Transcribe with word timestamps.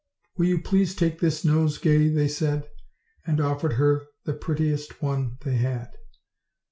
"Will 0.35 0.47
you 0.47 0.59
please 0.59 0.95
take 0.95 1.19
this 1.19 1.45
nosegay?" 1.45 2.07
they 2.09 2.27
said, 2.27 2.67
and 3.27 3.39
offered 3.39 3.73
her 3.73 4.07
the 4.25 4.33
prettiest 4.33 4.99
one 4.99 5.37
they 5.41 5.57
had. 5.57 5.91